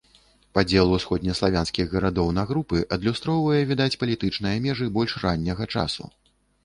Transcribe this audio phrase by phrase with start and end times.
[0.57, 6.03] Падзел усходнеславянскіх гарадоў на групы адлюстроўвае, відаць, палітычныя межы больш ранняга часу.